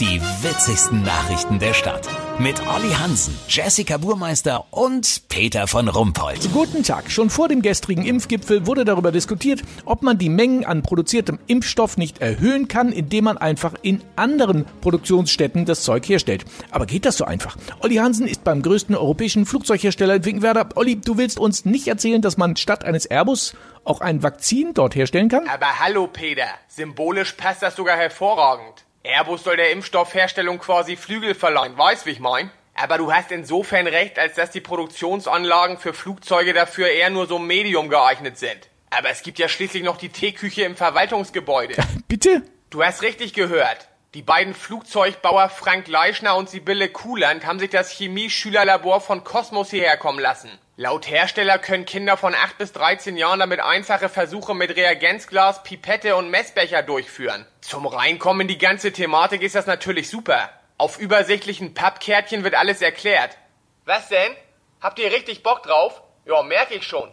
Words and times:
Die 0.00 0.20
witzigsten 0.42 1.02
Nachrichten 1.02 1.58
der 1.58 1.74
Stadt. 1.74 2.08
Mit 2.38 2.60
Olli 2.66 2.90
Hansen, 2.92 3.38
Jessica 3.48 3.96
Burmeister 3.96 4.64
und 4.70 5.28
Peter 5.28 5.66
von 5.66 5.88
Rumpold. 5.88 6.52
Guten 6.52 6.82
Tag. 6.82 7.10
Schon 7.10 7.30
vor 7.30 7.48
dem 7.48 7.62
gestrigen 7.62 8.04
Impfgipfel 8.04 8.66
wurde 8.66 8.84
darüber 8.84 9.12
diskutiert, 9.12 9.62
ob 9.84 10.02
man 10.02 10.18
die 10.18 10.28
Mengen 10.28 10.64
an 10.64 10.82
produziertem 10.82 11.38
Impfstoff 11.46 11.96
nicht 11.96 12.20
erhöhen 12.20 12.68
kann, 12.68 12.92
indem 12.92 13.24
man 13.24 13.38
einfach 13.38 13.74
in 13.82 14.02
anderen 14.16 14.64
Produktionsstätten 14.80 15.64
das 15.64 15.82
Zeug 15.82 16.08
herstellt. 16.08 16.44
Aber 16.70 16.86
geht 16.86 17.04
das 17.04 17.16
so 17.16 17.24
einfach? 17.24 17.56
Olli 17.80 17.96
Hansen 17.96 18.26
ist 18.26 18.44
beim 18.44 18.62
größten 18.62 18.94
europäischen 18.94 19.46
Flugzeughersteller 19.46 20.16
in 20.16 20.24
Winkenwerder. 20.24 20.68
Olli, 20.74 20.96
du 20.96 21.18
willst 21.18 21.38
uns 21.38 21.64
nicht 21.64 21.86
erzählen, 21.88 22.22
dass 22.22 22.36
man 22.36 22.56
statt 22.56 22.84
eines 22.84 23.06
Airbus 23.06 23.54
auch 23.84 24.00
ein 24.00 24.22
Vakzin 24.22 24.74
dort 24.74 24.94
herstellen 24.94 25.28
kann? 25.28 25.48
Aber 25.48 25.80
hallo 25.80 26.06
Peter, 26.06 26.46
symbolisch 26.68 27.32
passt 27.32 27.62
das 27.62 27.76
sogar 27.76 27.96
hervorragend. 27.96 28.84
Airbus 29.04 29.42
soll 29.42 29.56
der 29.56 29.72
Impfstoffherstellung 29.72 30.58
quasi 30.60 30.96
Flügel 30.96 31.34
verleihen, 31.34 31.76
weißt 31.76 32.06
wie 32.06 32.10
ich 32.10 32.20
mein? 32.20 32.50
Aber 32.74 32.98
du 32.98 33.12
hast 33.12 33.32
insofern 33.32 33.86
recht, 33.86 34.18
als 34.18 34.36
dass 34.36 34.50
die 34.50 34.60
Produktionsanlagen 34.60 35.78
für 35.78 35.92
Flugzeuge 35.92 36.52
dafür 36.52 36.88
eher 36.88 37.10
nur 37.10 37.26
so 37.26 37.38
medium 37.38 37.88
geeignet 37.88 38.38
sind. 38.38 38.68
Aber 38.90 39.10
es 39.10 39.22
gibt 39.22 39.38
ja 39.38 39.48
schließlich 39.48 39.82
noch 39.82 39.96
die 39.96 40.08
Teeküche 40.08 40.62
im 40.62 40.76
Verwaltungsgebäude. 40.76 41.74
Bitte? 42.08 42.42
Du 42.70 42.82
hast 42.82 43.02
richtig 43.02 43.34
gehört. 43.34 43.88
Die 44.14 44.22
beiden 44.22 44.54
Flugzeugbauer 44.54 45.48
Frank 45.48 45.88
Leischner 45.88 46.36
und 46.36 46.48
Sibylle 46.48 46.88
Kuhland 46.88 47.44
haben 47.44 47.58
sich 47.58 47.70
das 47.70 47.90
Chemie-Schülerlabor 47.90 49.00
von 49.00 49.24
Cosmos 49.24 49.70
hierher 49.70 49.96
kommen 49.96 50.20
lassen. 50.20 50.50
Laut 50.82 51.08
Hersteller 51.08 51.60
können 51.60 51.84
Kinder 51.84 52.16
von 52.16 52.34
8 52.34 52.58
bis 52.58 52.72
13 52.72 53.16
Jahren 53.16 53.38
damit 53.38 53.60
einfache 53.60 54.08
Versuche 54.08 54.52
mit 54.52 54.74
Reagenzglas, 54.74 55.62
Pipette 55.62 56.16
und 56.16 56.28
Messbecher 56.28 56.82
durchführen. 56.82 57.46
Zum 57.60 57.86
Reinkommen 57.86 58.40
in 58.40 58.48
die 58.48 58.58
ganze 58.58 58.92
Thematik 58.92 59.42
ist 59.42 59.54
das 59.54 59.66
natürlich 59.66 60.10
super. 60.10 60.50
Auf 60.78 60.98
übersichtlichen 60.98 61.72
Pappkärtchen 61.72 62.42
wird 62.42 62.56
alles 62.56 62.82
erklärt. 62.82 63.38
Was 63.84 64.08
denn? 64.08 64.32
Habt 64.80 64.98
ihr 64.98 65.12
richtig 65.12 65.44
Bock 65.44 65.62
drauf? 65.62 66.02
Ja, 66.24 66.42
merke 66.42 66.74
ich 66.74 66.82
schon. 66.82 67.12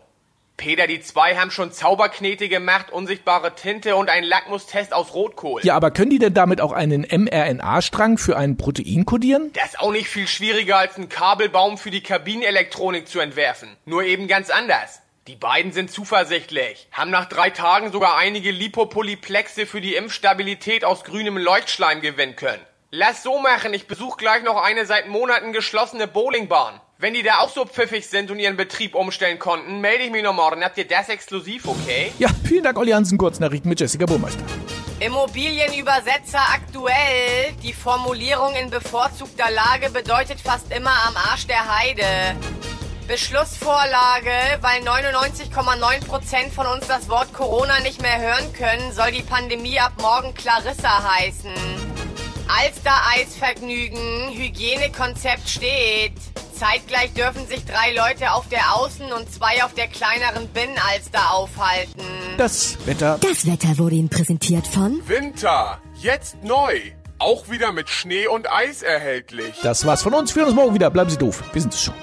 Peter, 0.60 0.88
die 0.88 1.00
zwei 1.00 1.38
haben 1.38 1.52
schon 1.52 1.72
Zauberknete 1.72 2.50
gemacht, 2.50 2.92
unsichtbare 2.92 3.56
Tinte 3.56 3.96
und 3.96 4.10
einen 4.10 4.28
Lackmustest 4.28 4.94
aus 4.94 5.14
Rotkohl. 5.14 5.62
Ja, 5.64 5.74
aber 5.76 5.90
können 5.90 6.10
die 6.10 6.20
denn 6.20 6.34
damit 6.34 6.60
auch 6.60 6.74
einen 6.74 7.08
mRNA-Strang 7.10 8.18
für 8.18 8.36
ein 8.36 8.58
Protein 8.58 9.06
kodieren? 9.06 9.52
Das 9.54 9.70
ist 9.70 9.80
auch 9.80 9.94
nicht 9.94 10.10
viel 10.10 10.28
schwieriger 10.28 10.78
als 10.78 10.98
einen 10.98 11.08
Kabelbaum 11.08 11.78
für 11.78 11.92
die 11.92 12.04
Kabinenelektronik 12.04 13.08
zu 13.08 13.22
entwerfen. 13.22 13.70
Nur 13.86 14.04
eben 14.04 14.28
ganz 14.28 14.50
anders. 14.50 15.02
Die 15.28 15.38
beiden 15.38 15.72
sind 15.72 15.92
zuversichtlich, 15.92 16.90
haben 16.92 17.10
nach 17.10 17.30
drei 17.30 17.52
Tagen 17.52 17.94
sogar 17.94 18.18
einige 18.18 18.52
Lipopolyplexe 18.52 19.66
für 19.66 19.80
die 19.80 19.96
Impfstabilität 19.96 20.84
aus 20.84 21.06
grünem 21.06 21.38
Leuchtschleim 21.38 22.02
gewinnen 22.02 22.36
können. 22.36 22.62
Lass 22.92 23.22
so 23.22 23.38
machen, 23.38 23.72
ich 23.76 23.86
besuche 23.86 24.18
gleich 24.18 24.42
noch 24.42 24.60
eine 24.64 24.84
seit 24.88 25.08
Monaten 25.08 25.54
geschlossene 25.54 26.08
Bowlingbahn. 26.08 26.82
Wenn 26.98 27.14
die 27.14 27.22
da 27.22 27.38
auch 27.38 27.50
so 27.50 27.66
pfiffig 27.66 28.10
sind 28.10 28.32
und 28.32 28.40
ihren 28.40 28.58
Betrieb 28.58 28.96
umstellen 28.96 29.38
konnten, 29.38 29.80
melde 29.80 30.06
ich 30.06 30.12
mich 30.12 30.24
noch 30.24 30.34
morgen. 30.34 30.64
Habt 30.64 30.76
ihr 30.80 30.88
das 30.88 31.08
exklusiv, 31.08 31.68
okay? 31.68 32.12
Ja, 32.18 32.30
vielen 32.44 32.64
Dank, 32.64 32.80
Olli 32.80 32.90
Hansen. 32.90 33.20
Kurznachrichten 33.20 33.70
mit 33.70 33.80
Jessica 33.80 34.08
Burmeister. 34.08 34.44
Immobilienübersetzer 35.02 36.42
aktuell. 36.52 37.54
Die 37.62 37.74
Formulierung 37.74 38.56
in 38.56 38.72
bevorzugter 38.72 39.52
Lage 39.52 39.92
bedeutet 39.92 40.42
fast 40.42 40.74
immer 40.74 40.90
am 41.08 41.16
Arsch 41.16 41.46
der 41.46 41.78
Heide. 41.78 42.36
Beschlussvorlage, 43.08 44.32
weil 44.62 44.82
99,9% 44.82 46.50
von 46.50 46.66
uns 46.66 46.88
das 46.88 47.08
Wort 47.08 47.34
Corona 47.34 47.82
nicht 47.82 48.02
mehr 48.02 48.20
hören 48.20 48.52
können, 48.54 48.92
soll 48.94 49.12
die 49.12 49.22
Pandemie 49.22 49.80
ab 49.80 49.94
morgen 50.02 50.34
Clarissa 50.34 51.04
heißen. 51.18 51.99
Alster-Eisvergnügen, 52.50 54.34
Hygienekonzept 54.34 55.48
steht. 55.48 56.14
Zeitgleich 56.54 57.14
dürfen 57.14 57.48
sich 57.48 57.64
drei 57.64 57.94
Leute 57.94 58.32
auf 58.34 58.50
der 58.50 58.60
Außen- 58.60 59.14
und 59.14 59.32
zwei 59.32 59.64
auf 59.64 59.74
der 59.76 59.88
kleineren 59.88 60.48
Binnenalster 60.50 61.34
aufhalten. 61.34 62.02
Das 62.38 62.78
Wetter. 62.86 63.18
Das 63.22 63.46
Wetter 63.46 63.78
wurde 63.78 63.96
Ihnen 63.96 64.10
präsentiert 64.10 64.68
von 64.68 65.02
Winter, 65.08 65.80
jetzt 66.02 66.44
neu. 66.44 66.80
Auch 67.20 67.50
wieder 67.50 67.72
mit 67.72 67.90
Schnee 67.90 68.28
und 68.28 68.52
Eis 68.52 68.82
erhältlich. 68.82 69.54
Das 69.62 69.86
war's 69.86 70.02
von 70.02 70.14
uns. 70.14 70.36
Wir 70.36 70.42
hören 70.42 70.52
uns 70.52 70.56
morgen 70.56 70.74
wieder. 70.74 70.90
Bleiben 70.90 71.10
Sie 71.10 71.18
doof. 71.18 71.44
Wir 71.54 71.62
sind 71.62 71.74
es 71.74 71.84
schon. 71.84 71.94